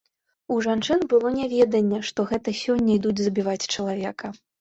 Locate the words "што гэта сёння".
2.11-2.95